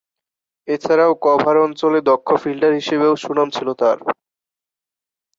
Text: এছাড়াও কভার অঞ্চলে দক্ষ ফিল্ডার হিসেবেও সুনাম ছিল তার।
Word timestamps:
এছাড়াও 0.67 1.11
কভার 1.25 1.55
অঞ্চলে 1.65 1.99
দক্ষ 2.09 2.27
ফিল্ডার 2.41 2.71
হিসেবেও 2.79 3.13
সুনাম 3.23 3.47
ছিল 3.49 3.67
তার। 3.79 3.97